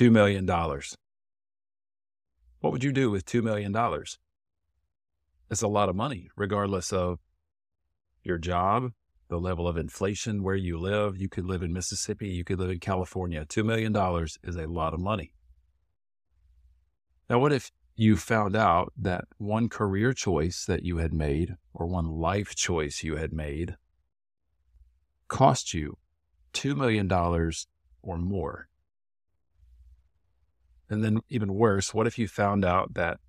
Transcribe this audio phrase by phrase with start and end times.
[0.00, 0.46] $2 million.
[2.60, 3.76] What would you do with $2 million?
[5.50, 7.18] It's a lot of money, regardless of
[8.24, 8.92] your job,
[9.28, 11.18] the level of inflation, where you live.
[11.18, 13.44] You could live in Mississippi, you could live in California.
[13.44, 13.94] $2 million
[14.42, 15.34] is a lot of money.
[17.28, 21.86] Now, what if you found out that one career choice that you had made or
[21.86, 23.76] one life choice you had made
[25.28, 25.98] cost you
[26.54, 27.12] $2 million
[28.02, 28.69] or more?
[30.90, 33.20] And then, even worse, what if you found out that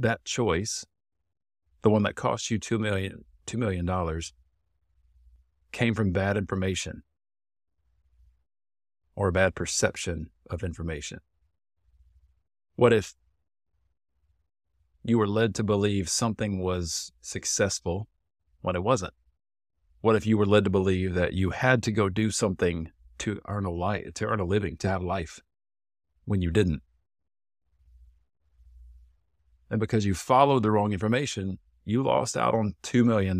[0.00, 0.84] that choice,
[1.82, 4.20] the one that cost you $2 million, $2 million,
[5.70, 7.04] came from bad information
[9.14, 11.20] or a bad perception of information?
[12.74, 13.14] What if
[15.04, 18.08] you were led to believe something was successful
[18.60, 19.14] when it wasn't?
[20.00, 23.38] What if you were led to believe that you had to go do something to
[23.46, 25.40] earn a life, to earn a living, to have life
[26.30, 26.80] when you didn't?
[29.68, 33.36] And because you followed the wrong information, you lost out on $2 million.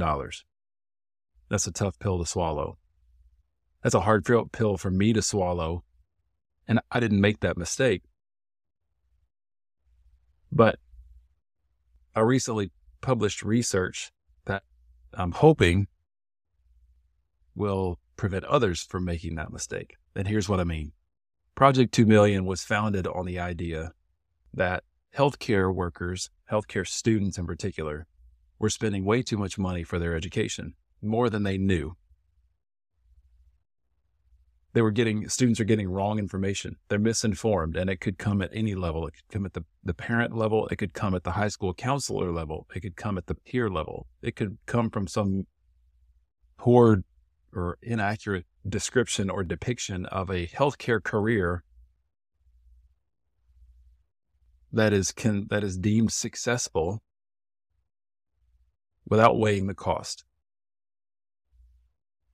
[1.48, 2.78] That's a tough pill to swallow.
[3.84, 5.84] That's a hard pill for me to swallow.
[6.66, 8.02] And I didn't make that mistake.
[10.50, 10.80] But
[12.16, 14.10] I recently published research
[14.46, 14.64] that
[15.14, 15.86] I'm hoping
[17.54, 19.94] will prevent others from making that mistake.
[20.16, 20.90] And here's what I mean
[21.54, 23.92] Project 2 Million was founded on the idea
[24.54, 24.84] that
[25.16, 28.06] healthcare workers, healthcare students in particular,
[28.58, 31.96] were spending way too much money for their education, more than they knew.
[34.72, 36.76] They were getting students are getting wrong information.
[36.88, 39.06] They're misinformed and it could come at any level.
[39.06, 40.68] It could come at the, the parent level.
[40.68, 42.68] It could come at the high school counselor level.
[42.72, 44.06] It could come at the peer level.
[44.22, 45.48] It could come from some
[46.56, 47.02] poor
[47.52, 51.64] or inaccurate description or depiction of a healthcare career
[54.72, 57.02] that is can that is deemed successful
[59.08, 60.24] without weighing the cost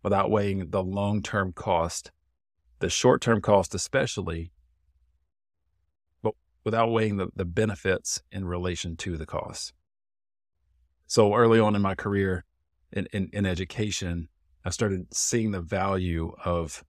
[0.03, 2.11] without weighing the long-term cost
[2.79, 4.53] the short term cost, especially,
[6.23, 9.73] but without weighing the, the benefits in relation to the cost.
[11.07, 12.45] So early on in my career
[12.93, 14.29] in, in, in education,
[14.67, 16.83] I started seeing the value of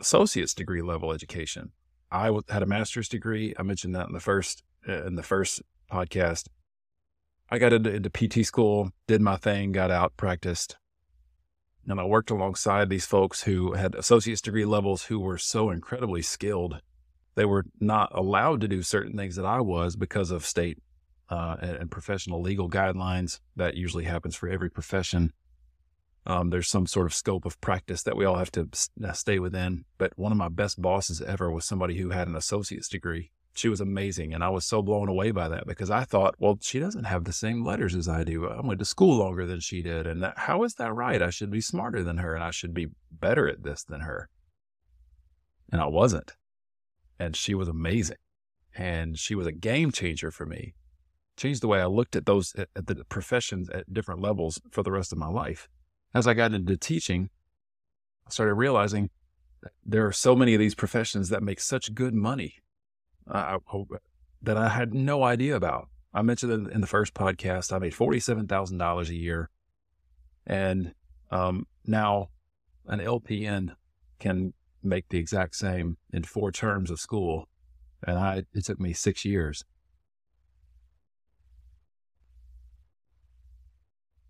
[0.00, 1.72] associate's degree level education.
[2.10, 3.54] I had a master's degree.
[3.58, 5.60] I mentioned that in the first uh, in the first
[5.92, 6.46] podcast.
[7.50, 10.78] I got into, into PT school, did my thing, got out, practiced,
[11.86, 16.22] and I worked alongside these folks who had associate's degree levels who were so incredibly
[16.22, 16.80] skilled.
[17.34, 20.78] They were not allowed to do certain things that I was because of state
[21.28, 23.40] uh, and, and, professional legal guidelines.
[23.54, 25.34] That usually happens for every profession.
[26.28, 28.68] Um, there's some sort of scope of practice that we all have to
[29.02, 29.84] uh, stay within.
[29.96, 33.68] But one of my best bosses ever was somebody who had an associate's degree she
[33.68, 34.32] was amazing.
[34.32, 37.24] And I was so blown away by that because I thought, well, she doesn't have
[37.24, 38.48] the same letters as I do.
[38.48, 40.06] I went to school longer than she did.
[40.06, 41.20] And that, how is that right?
[41.20, 44.28] I should be smarter than her and I should be better at this than her.
[45.72, 46.36] And I wasn't.
[47.18, 48.16] And she was amazing.
[48.76, 50.74] And she was a game changer for me.
[51.36, 54.82] Changed the way I looked at those, at, at the professions at different levels for
[54.82, 55.68] the rest of my life.
[56.14, 57.30] As I got into teaching,
[58.26, 59.10] I started realizing
[59.84, 62.56] there are so many of these professions that make such good money
[63.26, 65.88] that I had no idea about.
[66.14, 69.50] I mentioned in, in the first podcast, I made $47,000 a year.
[70.46, 70.94] And
[71.30, 72.30] um, now
[72.86, 73.74] an LPN
[74.18, 77.48] can make the exact same in four terms of school.
[78.06, 79.64] And I, it took me six years.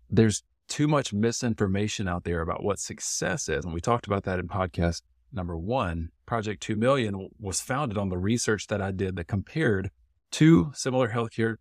[0.09, 3.65] There's too much misinformation out there about what success is.
[3.65, 8.09] And we talked about that in podcast number one, Project 2 Million was founded on
[8.09, 9.91] the research that I did that compared
[10.31, 11.55] two similar healthcare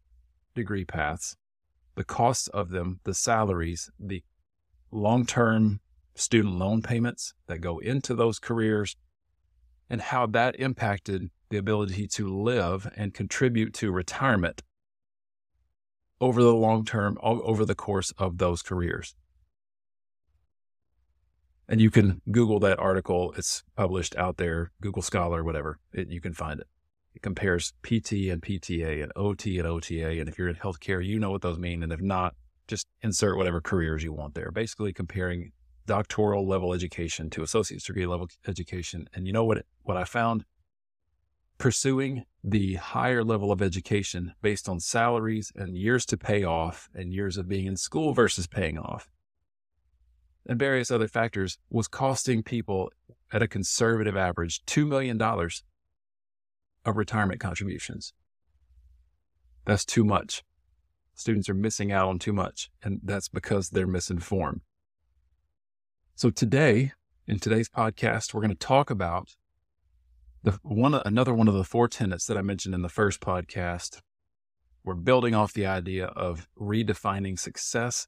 [0.55, 1.37] degree paths,
[1.95, 4.23] the costs of them, the salaries, the
[4.91, 5.81] long term
[6.15, 8.97] student loan payments that go into those careers,
[9.89, 14.63] and how that impacted the ability to live and contribute to retirement
[16.21, 19.15] over the long term, over the course of those careers.
[21.69, 23.35] And you can Google that article.
[23.37, 25.79] It's published out there, Google Scholar, whatever.
[25.93, 26.67] It, you can find it.
[27.15, 30.21] It compares PT and PTA and OT and OTA.
[30.21, 31.83] And if you're in healthcare, you know what those mean.
[31.83, 32.35] And if not,
[32.69, 34.51] just insert whatever careers you want there.
[34.51, 35.53] Basically comparing
[35.87, 39.09] doctoral level education to associate's degree level education.
[39.15, 40.45] And you know what, what I found?
[41.59, 47.13] Pursuing the higher level of education based on salaries and years to pay off and
[47.13, 49.11] years of being in school versus paying off
[50.49, 52.91] and various other factors was costing people
[53.31, 58.15] at a conservative average $2 million of retirement contributions.
[59.67, 60.43] That's too much.
[61.15, 64.63] Students are missing out on too much, and that's because they're misinformed.
[66.15, 66.93] So today,
[67.27, 69.37] in today's podcast, we're going to talk about
[70.49, 74.01] the one another one of the four tenets that I mentioned in the first podcast.
[74.83, 78.07] We're building off the idea of redefining success,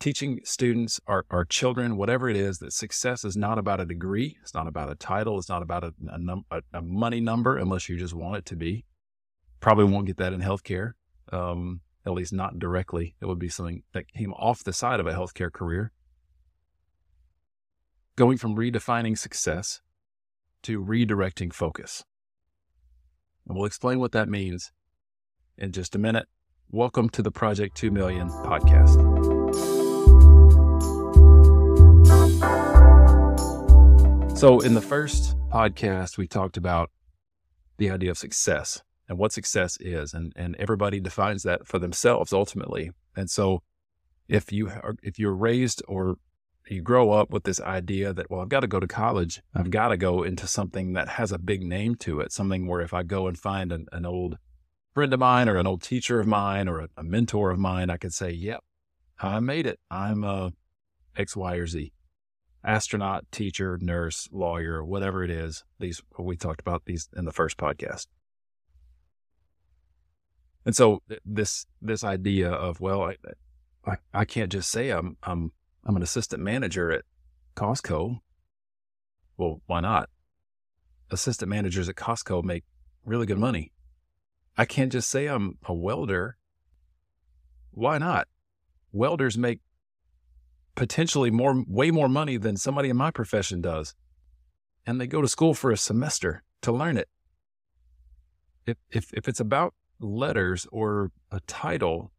[0.00, 4.38] teaching students, our, our children, whatever it is, that success is not about a degree,
[4.40, 7.58] it's not about a title, it's not about a, a, num, a, a money number,
[7.58, 8.86] unless you just want it to be.
[9.60, 10.92] Probably won't get that in healthcare,
[11.32, 13.14] um, at least not directly.
[13.20, 15.92] It would be something that came off the side of a healthcare career
[18.16, 19.80] going from redefining success
[20.64, 22.04] to redirecting focus.
[23.46, 24.72] And we'll explain what that means
[25.58, 26.26] in just a minute.
[26.70, 28.94] Welcome to the Project 2 Million podcast.
[34.38, 36.90] So, in the first podcast, we talked about
[37.76, 42.32] the idea of success and what success is, and, and everybody defines that for themselves
[42.32, 42.90] ultimately.
[43.14, 43.62] And so,
[44.28, 46.16] if you are, if you're raised or
[46.68, 49.42] you grow up with this idea that, well, I've got to go to college.
[49.54, 52.80] I've got to go into something that has a big name to it, something where
[52.80, 54.38] if I go and find an, an old
[54.94, 57.90] friend of mine or an old teacher of mine or a, a, mentor of mine,
[57.90, 58.60] I could say, yep,
[59.18, 59.78] I made it.
[59.90, 60.52] I'm a
[61.16, 61.92] X, Y, or Z
[62.64, 65.64] astronaut, teacher, nurse, lawyer, whatever it is.
[65.78, 68.06] These, we talked about these in the first podcast.
[70.64, 73.16] And so this, this idea of, well, I,
[73.86, 75.52] I, I can't just say I'm, I'm
[75.84, 77.04] I'm an assistant manager at
[77.56, 78.20] Costco.
[79.36, 80.08] Well, why not?
[81.10, 82.64] Assistant managers at Costco make
[83.04, 83.72] really good money.
[84.56, 86.36] I can't just say I'm a welder.
[87.72, 88.28] Why not?
[88.92, 89.60] Welders make
[90.74, 93.94] potentially more, way more money than somebody in my profession does.
[94.86, 97.08] And they go to school for a semester to learn it.
[98.66, 102.12] If, if, if it's about letters or a title,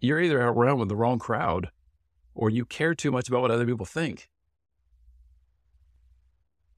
[0.00, 1.70] you're either around with the wrong crowd
[2.36, 4.28] or you care too much about what other people think.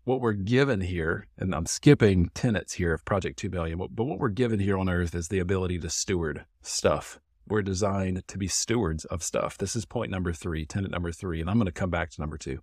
[0.05, 4.19] What we're given here, and I'm skipping tenets here of Project 2 Million, but what
[4.19, 7.21] we're given here on earth is the ability to steward stuff.
[7.47, 9.59] We're designed to be stewards of stuff.
[9.59, 12.21] This is point number three, tenet number three, and I'm going to come back to
[12.21, 12.61] number two.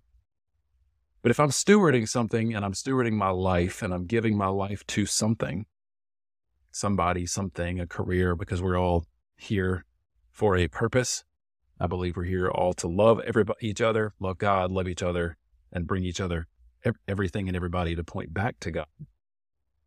[1.22, 4.86] But if I'm stewarding something and I'm stewarding my life and I'm giving my life
[4.88, 5.66] to something,
[6.70, 9.06] somebody, something, a career, because we're all
[9.36, 9.84] here
[10.30, 11.24] for a purpose,
[11.78, 15.36] I believe we're here all to love everybody, each other, love God, love each other,
[15.72, 16.46] and bring each other
[17.08, 18.86] everything and everybody to point back to God.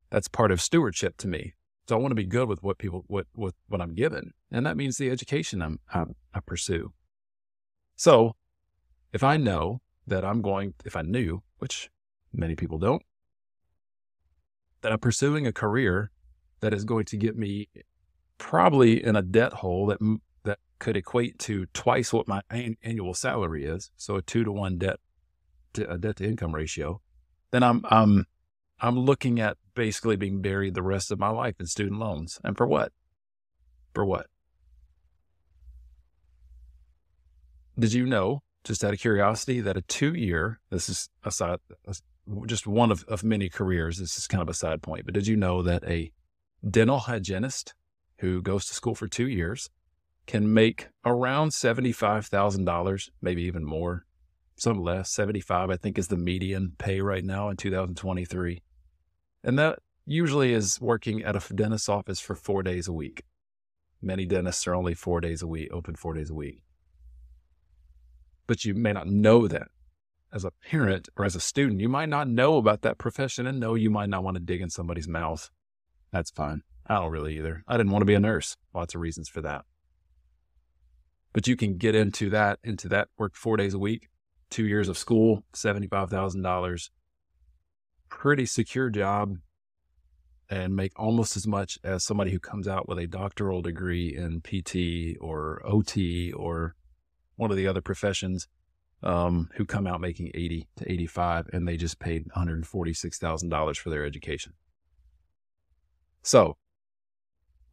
[0.09, 1.53] That's part of stewardship to me.
[1.87, 4.33] So I want to be good with what people, what, what, what I'm given.
[4.51, 6.93] And that means the education I'm, I, I pursue.
[7.95, 8.35] So
[9.11, 11.89] if I know that I'm going, if I knew, which
[12.33, 13.01] many people don't,
[14.81, 16.11] that I'm pursuing a career
[16.61, 17.69] that is going to get me
[18.37, 19.99] probably in a debt hole that
[20.79, 24.77] could equate to twice what my an- annual salary is, so a two to one
[24.77, 24.99] debt
[25.73, 27.01] to, a uh, debt to income ratio,
[27.51, 28.25] then I'm I'm
[28.79, 32.39] I'm looking at basically being buried the rest of my life in student loans.
[32.43, 32.91] And for what?
[33.93, 34.27] For what?
[37.77, 41.59] Did you know, just out of curiosity, that a two year, this is a aside,
[42.45, 45.27] just one of, of many careers, this is kind of a side point, but did
[45.27, 46.11] you know that a
[46.69, 47.73] dental hygienist
[48.19, 49.69] who goes to school for two years
[50.29, 54.05] can make around $75,000, maybe even more,
[54.55, 55.09] some less.
[55.09, 58.61] 75, I think, is the median pay right now in 2023.
[59.43, 63.23] And that usually is working at a dentist's office for four days a week.
[64.03, 66.61] Many dentists are only four days a week, open four days a week.
[68.45, 69.69] But you may not know that
[70.31, 71.81] as a parent or as a student.
[71.81, 74.61] You might not know about that profession and know you might not want to dig
[74.61, 75.49] in somebody's mouth.
[76.13, 76.61] That's fine.
[76.85, 77.63] I don't really either.
[77.67, 78.57] I didn't want to be a nurse.
[78.75, 79.65] Lots of reasons for that
[81.33, 84.09] but you can get into that into that work four days a week
[84.49, 86.89] two years of school $75000
[88.09, 89.35] pretty secure job
[90.49, 94.41] and make almost as much as somebody who comes out with a doctoral degree in
[94.41, 96.75] pt or ot or
[97.35, 98.47] one of the other professions
[99.03, 104.05] um, who come out making 80 to 85 and they just paid $146000 for their
[104.05, 104.53] education.
[106.21, 106.57] So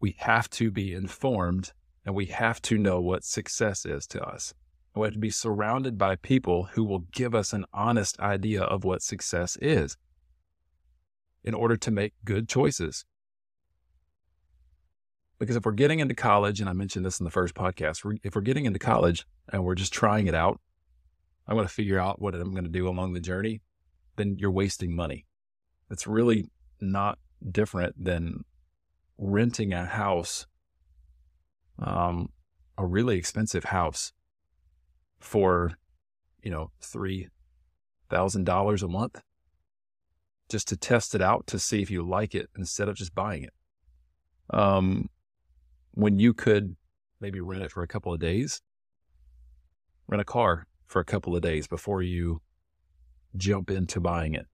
[0.01, 1.73] we have to be informed
[2.07, 4.55] and we have to know what success is to us.
[4.95, 8.85] We have to be surrounded by people who will give us an honest idea of
[8.85, 9.99] what success is
[11.45, 13.05] in order to make good choices.
[15.39, 18.35] Because if we're getting into college, and I mentioned this in the first podcast, if
[18.35, 20.61] we're getting into college and we're just trying it out,
[21.47, 23.61] I'm going to figure out what I'm going to do along the journey,
[24.17, 25.27] then you're wasting money.
[25.91, 26.49] It's really
[26.81, 27.19] not
[27.51, 28.45] different than
[29.19, 30.47] renting a house,
[31.79, 32.31] um,
[32.79, 34.13] a really expensive house
[35.21, 35.73] for,
[36.43, 37.29] you know, three
[38.09, 39.21] thousand dollars a month
[40.49, 43.43] just to test it out to see if you like it instead of just buying
[43.43, 43.53] it.
[44.51, 45.11] Um,
[45.93, 46.77] when you could
[47.21, 48.61] maybe rent it for a couple of days,
[50.07, 52.41] rent a car for a couple of days before you
[53.37, 54.47] jump into buying it.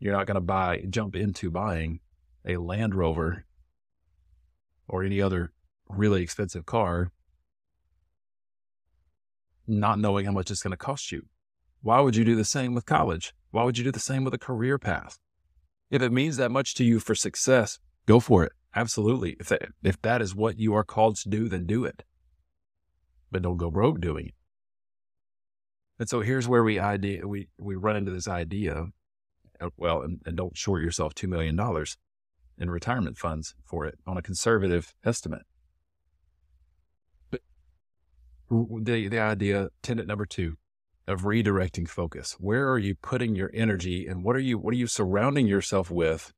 [0.00, 2.00] You're not going to buy, jump into buying
[2.46, 3.44] a Land Rover
[4.90, 5.52] or any other
[5.88, 7.12] really expensive car,
[9.66, 11.26] not knowing how much it's going to cost you.
[11.80, 13.32] Why would you do the same with college?
[13.52, 15.18] Why would you do the same with a career path?
[15.90, 18.52] If it means that much to you for success, go for it.
[18.74, 19.36] Absolutely.
[19.40, 22.04] If that, if that is what you are called to do, then do it.
[23.30, 24.34] But don't go broke doing it.
[25.98, 28.86] And so here's where we idea we we run into this idea.
[29.76, 31.96] Well, and, and don't short yourself two million dollars
[32.60, 35.42] in retirement funds for it on a conservative estimate.
[37.30, 37.40] But
[38.50, 40.56] the the idea, tenant number two,
[41.08, 42.36] of redirecting focus.
[42.38, 45.90] Where are you putting your energy, and what are you what are you surrounding yourself
[45.90, 46.32] with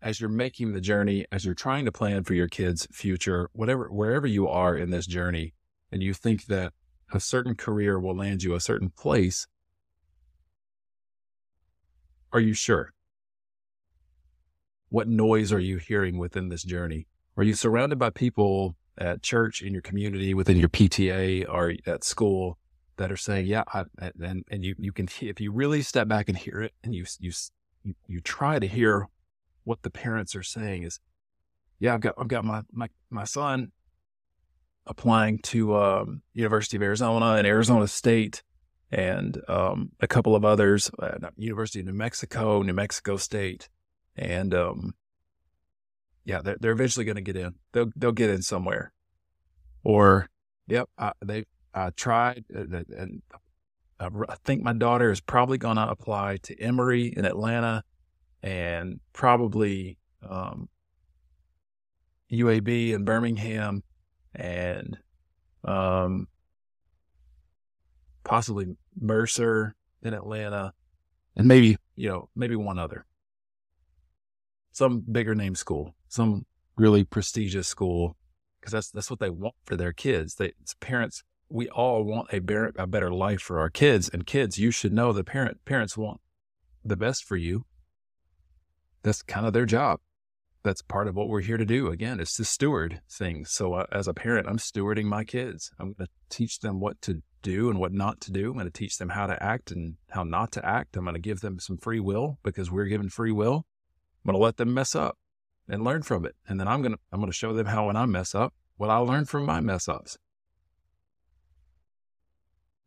[0.00, 3.88] as you're making the journey, as you're trying to plan for your kids' future, whatever
[3.90, 5.54] wherever you are in this journey,
[5.90, 6.72] and you think that
[7.12, 9.46] a certain career will land you a certain place,
[12.32, 12.92] are you sure?
[14.90, 17.06] What noise are you hearing within this journey?
[17.36, 22.04] Are you surrounded by people at church, in your community, within your PTA, or at
[22.04, 22.58] school
[22.96, 23.84] that are saying, "Yeah," I,
[24.20, 27.04] and and you you can if you really step back and hear it, and you
[27.20, 27.32] you
[28.06, 29.08] you, try to hear
[29.64, 31.00] what the parents are saying is,
[31.78, 33.72] "Yeah, I've got I've got my my my son
[34.86, 38.42] applying to um, University of Arizona and Arizona State
[38.90, 43.68] and um, a couple of others, uh, University of New Mexico, New Mexico State,
[44.18, 44.94] and um,
[46.24, 47.54] yeah, they're, they're eventually going to get in.
[47.72, 48.92] They'll they'll get in somewhere.
[49.84, 50.28] Or,
[50.66, 53.22] yep, I, they I tried, uh, and
[54.00, 57.84] I think my daughter is probably going to apply to Emory in Atlanta,
[58.42, 59.98] and probably
[60.28, 60.68] um,
[62.32, 63.82] UAB in Birmingham,
[64.34, 64.98] and
[65.64, 66.26] um,
[68.24, 70.72] possibly Mercer in Atlanta,
[71.36, 73.06] and maybe, you know, maybe one other.
[74.78, 78.16] Some bigger name school, some really prestigious school,
[78.60, 80.36] because that's that's what they want for their kids.
[80.36, 84.56] They parents, we all want a better a better life for our kids, and kids,
[84.56, 86.20] you should know the parent parents want
[86.84, 87.64] the best for you.
[89.02, 89.98] That's kind of their job
[90.62, 91.88] that's part of what we're here to do.
[91.88, 93.50] Again, it's to steward things.
[93.50, 95.70] So uh, as a parent, I'm stewarding my kids.
[95.78, 98.48] I'm going to teach them what to do and what not to do.
[98.50, 100.96] I'm going to teach them how to act and how not to act.
[100.96, 103.64] I'm going to give them some free will because we're given free will.
[104.24, 105.16] I'm going to let them mess up
[105.68, 106.34] and learn from it.
[106.46, 108.54] And then I'm going to I'm going to show them how when I mess up,
[108.76, 110.18] what I learn from my mess ups.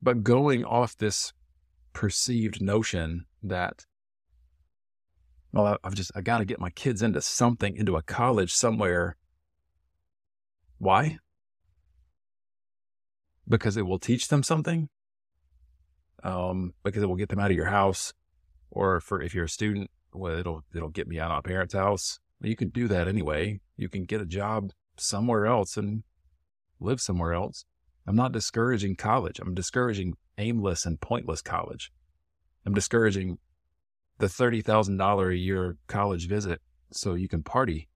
[0.02, 1.34] But going off this
[1.94, 3.86] perceived notion that
[5.54, 9.18] well, I've just, I got to get my kids into something, into a college somewhere.
[10.78, 11.18] Why?
[13.48, 14.88] Because it will teach them something.
[16.24, 18.14] Um, because it will get them out of your house,
[18.70, 21.74] or for if you're a student, well, it'll it'll get me out of my parents'
[21.74, 22.20] house.
[22.42, 23.60] You can do that anyway.
[23.78, 26.04] You can get a job somewhere else and
[26.80, 27.66] live somewhere else.
[28.08, 29.40] I'm not discouraging college.
[29.40, 31.92] I'm discouraging aimless and pointless college.
[32.66, 33.38] I'm discouraging
[34.18, 37.90] the $30,000 a year college visit so you can party.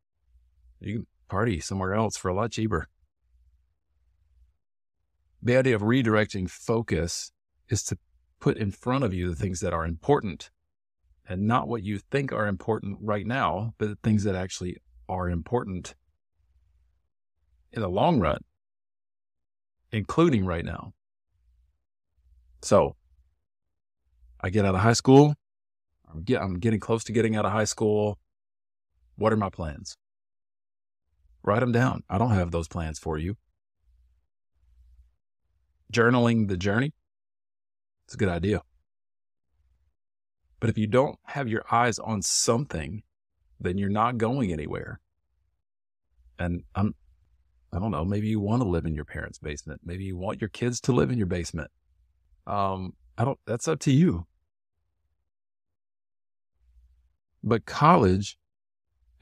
[0.79, 2.88] You can party somewhere else for a lot cheaper.
[5.41, 7.31] The idea of redirecting focus
[7.69, 7.98] is to
[8.39, 10.50] put in front of you the things that are important
[11.27, 14.77] and not what you think are important right now, but the things that actually
[15.10, 15.96] are important
[17.72, 18.39] in the long run,
[19.91, 20.94] including right now.
[22.62, 22.96] So
[24.41, 25.36] I get out of high school.
[26.12, 28.20] I'm, get, I'm getting close to getting out of high school.
[29.15, 29.98] What are my plans?
[31.44, 32.03] Write them down.
[32.10, 33.38] I don't have those plans for you.
[35.94, 36.94] Journaling the journey,
[38.05, 38.62] it's a good idea.
[40.60, 43.04] But if you don't have your eyes on something,
[43.60, 45.00] then you're not going anywhere.
[46.40, 46.96] And I'm,
[47.72, 49.82] I don't know, maybe you want to live in your parents' basement.
[49.84, 51.72] Maybe you want your kids to live in your basement.
[52.48, 54.28] Um, I don't, that's up to you.
[57.44, 58.38] But college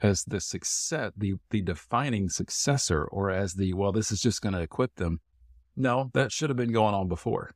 [0.00, 4.54] as the success, the, the defining successor, or as the, well, this is just going
[4.54, 5.20] to equip them.
[5.76, 7.54] No, that should have been going on before.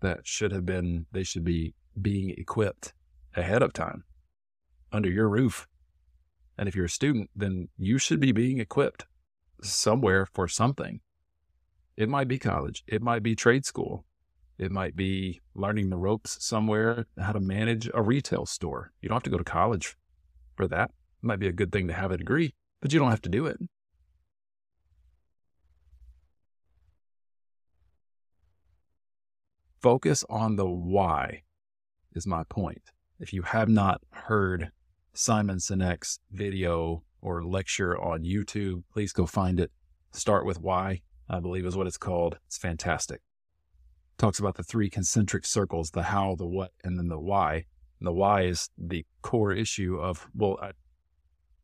[0.00, 2.92] That should have been, they should be being equipped
[3.36, 4.04] ahead of time
[4.92, 5.66] under your roof
[6.58, 9.06] And if you're a student, then you should be being equipped
[9.62, 11.00] somewhere for something.
[11.96, 14.04] It might be college, it might be trade school,
[14.58, 18.92] it might be learning the ropes somewhere, how to manage a retail store.
[19.00, 19.96] You don't have to go to college
[20.56, 20.90] for that.
[21.22, 23.28] It might be a good thing to have a degree, but you don't have to
[23.30, 23.58] do it.
[29.80, 31.42] Focus on the why,
[32.14, 32.90] is my point.
[33.18, 34.70] If you have not heard
[35.14, 39.70] Simon Sinek's video or lecture on YouTube, please go find it.
[40.12, 42.38] Start with why, I believe is what it's called.
[42.46, 43.22] It's fantastic.
[44.18, 47.64] Talks about the three concentric circles the how, the what, and then the why.
[48.00, 50.72] And the why is the core issue of, well, I,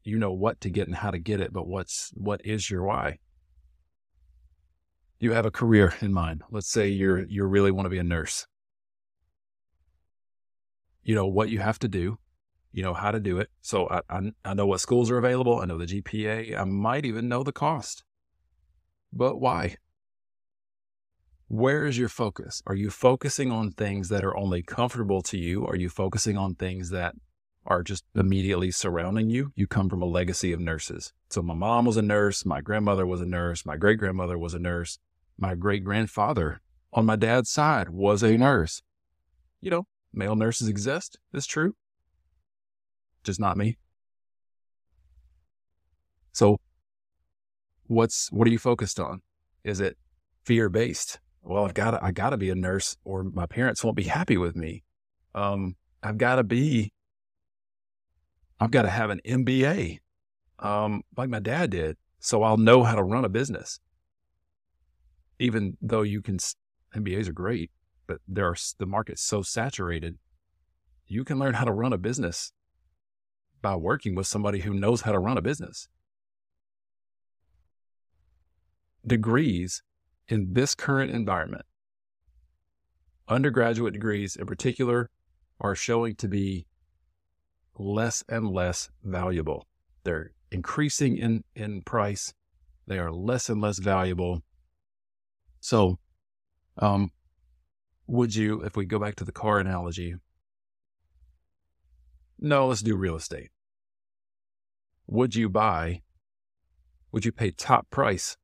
[0.04, 2.85] you know what to get and how to get it, but what's what is your
[2.85, 3.18] why?
[5.21, 6.42] You have a career in mind.
[6.50, 8.47] Let's say you're you really want to be a nurse.
[11.02, 12.18] You know what you have to do
[12.73, 13.50] you know how to do it.
[13.61, 15.61] So I, I, I know what schools are available.
[15.61, 16.59] I know the GPA.
[16.59, 18.02] I might even know the cost.
[19.12, 19.76] But why?
[21.49, 22.62] Where is your focus?
[22.66, 25.66] Are you focusing on things that are only comfortable to you?
[25.66, 27.14] Are you focusing on things that
[27.66, 29.52] are just immediately surrounding you?
[29.54, 31.12] You come from a legacy of nurses.
[31.28, 32.47] So my mom was a nurse.
[32.47, 33.66] My grandmother was a nurse.
[33.66, 34.99] My great grandmother was a nurse.
[35.38, 36.62] My great grandfather
[36.94, 38.82] on my dad's side was a nurse.
[39.61, 41.19] You know, male nurses exist.
[41.33, 41.75] It's true
[43.23, 43.78] just not me.
[46.33, 46.59] So
[47.87, 49.23] what's what are you focused on?
[49.64, 49.97] Is it
[50.45, 51.19] fear based?
[51.42, 54.37] Well, I've got I got to be a nurse or my parents won't be happy
[54.37, 54.83] with me.
[55.35, 56.92] Um, I've got to be,
[58.61, 59.99] I've got to have an MBA,
[60.59, 61.97] um, like my dad did.
[62.19, 63.81] So I'll know how to run a business.
[65.38, 66.38] Even though you can,
[66.95, 67.71] MBAs are great,
[68.12, 70.19] but there are, the market's so saturated.
[71.07, 72.52] You can learn how to run a business
[73.62, 75.88] by working with somebody who knows how to run a business.
[79.07, 79.83] Degrees
[80.29, 81.64] in this current environment,
[83.29, 85.09] undergraduate degrees in particular,
[85.59, 86.66] are showing to be
[87.79, 89.66] less and less valuable.
[90.05, 92.35] They're increasing in, in price.
[92.87, 94.42] They are less and less valuable.
[95.61, 95.98] So,
[96.77, 97.11] um,
[98.12, 100.14] would you, if we go back to the car analogy,
[102.38, 103.48] no, let's do real estate.
[105.07, 106.03] Would you buy,
[107.11, 108.37] would you pay top price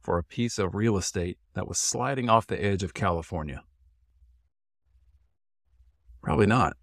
[0.00, 3.62] for a piece of real estate that was sliding off the edge of California?
[6.20, 6.76] Probably not.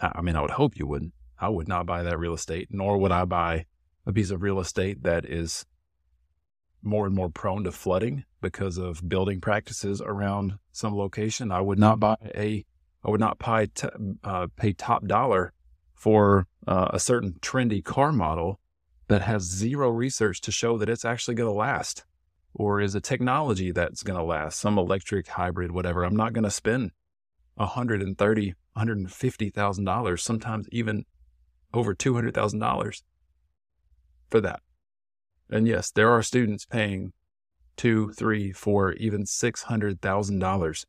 [0.00, 1.12] I mean, I would hope you wouldn't.
[1.40, 3.66] I would not buy that real estate, nor would I buy
[4.06, 5.66] a piece of real estate that is
[6.82, 11.50] more and more prone to flooding because of building practices around some location.
[11.50, 12.64] I would not buy a
[13.04, 13.88] I would not pay, t-
[14.24, 15.52] uh, pay top dollar
[15.94, 18.58] for uh, a certain trendy car model
[19.06, 22.04] that has zero research to show that it's actually going to last
[22.52, 26.02] or is a technology that's going to last, some electric hybrid, whatever.
[26.02, 26.90] I'm not going to spend
[27.60, 31.04] $130 $150,000, sometimes even
[31.72, 33.02] over $200,000
[34.30, 34.60] for that.
[35.50, 37.12] And yes, there are students paying
[37.76, 40.84] two, three, four, even $600,000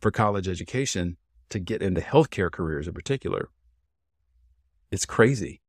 [0.00, 1.16] for college education
[1.48, 3.48] to get into healthcare careers in particular.
[4.90, 5.60] It's crazy.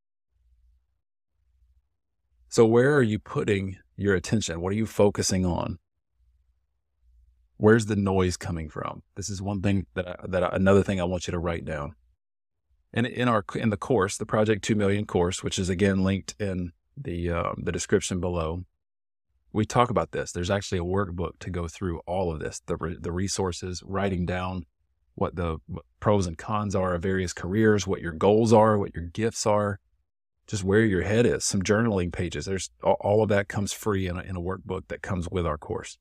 [2.50, 4.62] So, where are you putting your attention?
[4.62, 5.80] What are you focusing on?
[7.58, 9.02] Where's the noise coming from?
[9.16, 11.66] This is one thing that I, that I, another thing I want you to write
[11.66, 11.96] down.
[12.94, 16.36] And in our in the course, the Project Two Million course, which is again linked
[16.40, 18.66] in the uh, the description below,
[19.54, 20.32] we talk about this.
[20.32, 24.26] There's actually a workbook to go through all of this, the, re- the resources, writing
[24.26, 24.66] down
[25.16, 25.58] what the
[26.00, 29.80] pros and cons are of various careers, what your goals are, what your gifts are,
[30.46, 32.46] just where your head is, some journaling pages.
[32.46, 35.58] There's all of that comes free in a, in a workbook that comes with our
[35.58, 35.98] course.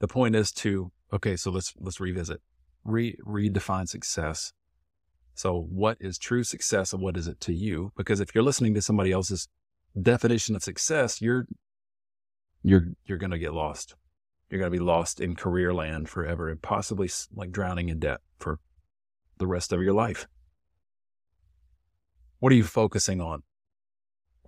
[0.00, 2.40] The point is to, okay, so let's, let's revisit,
[2.84, 4.52] Re, redefine success.
[5.38, 7.92] So what is true success and what is it to you?
[7.96, 9.46] Because if you're listening to somebody else's
[10.02, 11.46] definition of success, you're
[12.64, 13.94] you're you're going to get lost.
[14.50, 18.18] You're going to be lost in career land forever and possibly like drowning in debt
[18.40, 18.58] for
[19.38, 20.26] the rest of your life.
[22.40, 23.44] What are you focusing on?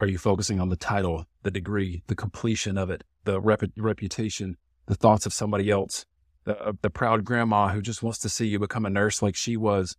[0.01, 4.57] Are you focusing on the title, the degree, the completion of it, the rep- reputation,
[4.87, 6.05] the thoughts of somebody else,
[6.47, 9.37] the, uh, the proud grandma who just wants to see you become a nurse like
[9.37, 9.97] she was,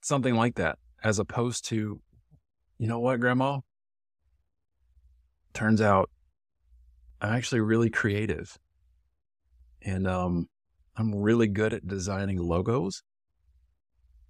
[0.00, 2.00] something like that, as opposed to,
[2.78, 3.60] you know what, grandma?
[5.52, 6.10] Turns out
[7.20, 8.58] I'm actually really creative.
[9.82, 10.48] And um,
[10.96, 13.02] I'm really good at designing logos.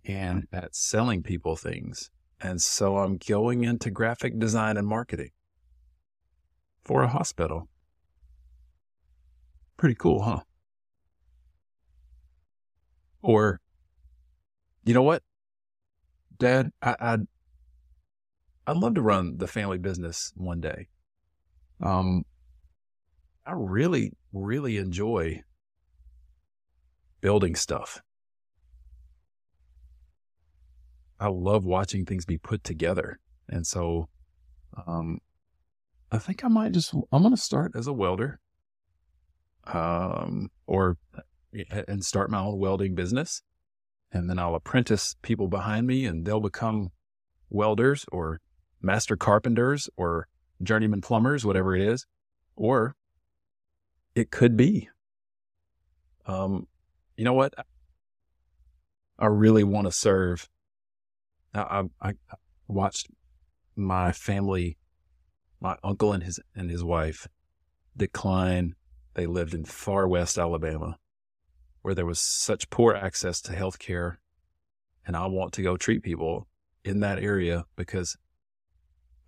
[0.04, 2.10] and at selling people things.
[2.40, 5.30] And so I'm going into graphic design and marketing
[6.84, 7.68] for a hospital.
[9.76, 10.40] Pretty cool, huh?
[13.22, 13.60] Or,
[14.84, 15.22] you know what,
[16.40, 17.20] Dad, I, I'd
[18.66, 20.88] I'd love to run the family business one day.
[21.82, 22.24] Um,
[23.46, 25.42] I really, really enjoy
[27.20, 28.00] building stuff.
[31.18, 33.18] I love watching things be put together.
[33.48, 34.08] And so
[34.86, 35.18] um,
[36.10, 38.40] I think I might just, I'm going to start as a welder
[39.66, 40.96] um, or,
[41.86, 43.42] and start my own welding business.
[44.12, 46.90] And then I'll apprentice people behind me and they'll become
[47.48, 48.40] welders or
[48.82, 50.26] master carpenters or
[50.62, 52.06] journeyman plumbers, whatever it is.
[52.56, 52.96] Or
[54.14, 54.88] it could be.
[56.26, 56.66] Um,
[57.16, 57.54] you know what?
[59.18, 60.48] I really want to serve.
[61.54, 62.14] I, I, I
[62.68, 63.08] watched
[63.76, 64.78] my family,
[65.60, 67.26] my uncle and his and his wife,
[67.96, 68.74] decline.
[69.14, 70.96] They lived in far west Alabama,
[71.82, 74.20] where there was such poor access to health care,
[75.06, 76.46] and I want to go treat people
[76.84, 78.16] in that area because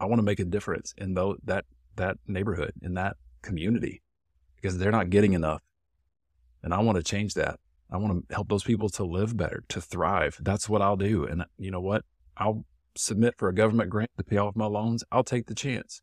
[0.01, 1.65] I want to make a difference in that
[1.97, 4.03] that neighborhood in that community
[4.57, 5.63] because they're not getting enough,
[6.63, 7.59] and I want to change that.
[7.91, 10.39] I want to help those people to live better, to thrive.
[10.41, 11.25] That's what I'll do.
[11.25, 12.05] And you know what?
[12.39, 12.65] I'll
[12.97, 15.05] submit for a government grant to pay off my loans.
[15.13, 16.01] I'll take the chance.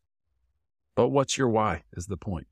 [0.94, 2.46] But what's your why is the point.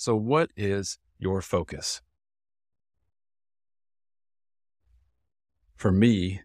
[0.00, 2.00] So, what is your focus?
[5.76, 6.40] For me,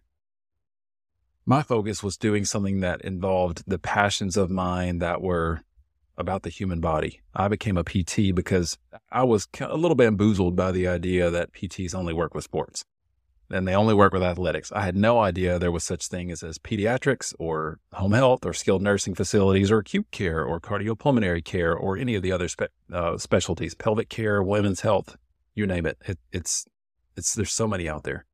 [1.46, 5.62] my focus was doing something that involved the passions of mine that were
[6.18, 7.22] about the human body.
[7.34, 8.76] I became a PT because
[9.10, 12.84] I was a little bamboozled by the idea that PTs only work with sports
[13.50, 14.72] and they only work with athletics.
[14.72, 18.52] I had no idea there was such thing as, as pediatrics or home health or
[18.52, 22.72] skilled nursing facilities or acute care or cardiopulmonary care or any of the other spe-
[22.92, 25.16] uh, specialties, pelvic care, women's health,
[25.54, 25.98] you name it.
[26.06, 26.18] it.
[26.32, 26.66] It's,
[27.16, 28.26] it's, there's so many out there.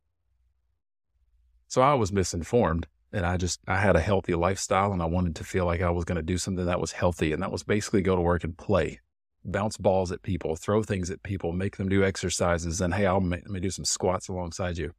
[1.69, 5.37] So I was misinformed and I just I had a healthy lifestyle and I wanted
[5.37, 7.63] to feel like I was going to do something that was healthy and that was
[7.63, 9.01] basically go to work and play
[9.45, 13.21] bounce balls at people throw things at people make them do exercises and hey I'll
[13.21, 14.93] make, let me do some squats alongside you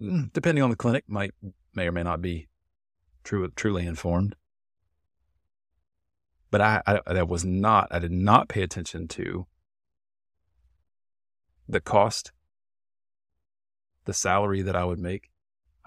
[0.00, 1.32] Mm, depending on the clinic might
[1.74, 2.48] may or may not be
[3.22, 4.34] true truly informed
[6.50, 9.46] but I, I I was not I did not pay attention to
[11.68, 12.32] the cost
[14.04, 15.30] the salary that I would make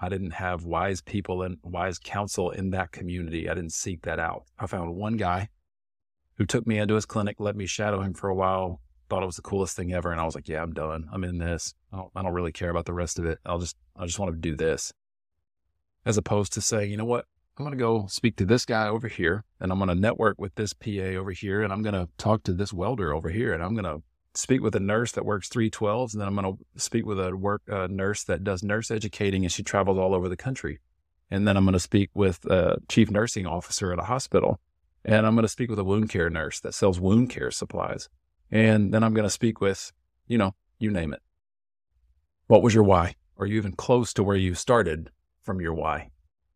[0.00, 3.48] I didn't have wise people and wise counsel in that community.
[3.48, 4.44] I didn't seek that out.
[4.58, 5.48] I found one guy
[6.36, 9.26] who took me into his clinic, let me shadow him for a while, thought it
[9.26, 10.10] was the coolest thing ever.
[10.10, 11.08] And I was like, yeah, I'm done.
[11.12, 11.74] I'm in this.
[11.92, 13.38] I don't, I don't really care about the rest of it.
[13.44, 14.92] I'll just, I just want to do this.
[16.04, 17.26] As opposed to saying, you know what?
[17.56, 20.38] I'm going to go speak to this guy over here and I'm going to network
[20.38, 23.52] with this PA over here and I'm going to talk to this welder over here
[23.52, 24.02] and I'm going to
[24.38, 27.36] speak with a nurse that works 312s, and then I'm going to speak with a
[27.36, 30.80] work a nurse that does nurse educating, and she travels all over the country.
[31.30, 34.60] And then I'm going to speak with a chief nursing officer at a hospital,
[35.04, 38.08] and I'm going to speak with a wound care nurse that sells wound care supplies.
[38.50, 39.92] And then I'm going to speak with,
[40.26, 41.20] you know, you name it.
[42.46, 43.14] What was your why?
[43.36, 45.10] Are you even close to where you started
[45.42, 46.10] from your why?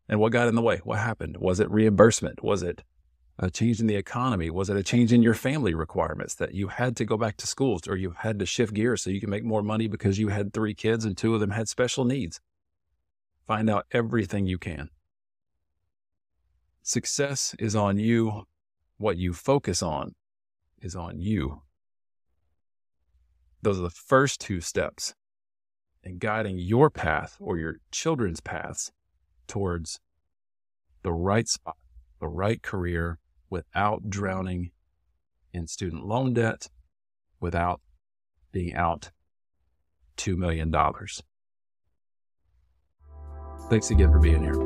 [0.09, 0.81] And what got in the way?
[0.83, 1.37] What happened?
[1.37, 2.43] Was it reimbursement?
[2.43, 2.83] Was it
[3.39, 4.49] a change in the economy?
[4.49, 7.47] Was it a change in your family requirements that you had to go back to
[7.47, 10.27] schools or you had to shift gears so you can make more money because you
[10.29, 12.41] had three kids and two of them had special needs?
[13.47, 14.89] Find out everything you can.
[16.81, 18.43] Success is on you.
[18.97, 20.15] What you focus on
[20.81, 21.61] is on you.
[23.63, 25.15] Those are the first two steps
[26.03, 28.91] in guiding your path or your children's paths
[29.47, 30.01] towards
[31.01, 31.77] the right spot,
[32.19, 34.71] the right career, without drowning
[35.53, 36.67] in student loan debt,
[37.39, 37.79] without
[38.51, 39.11] being out
[40.17, 40.73] $2 million.
[43.69, 44.62] Thanks again for being here.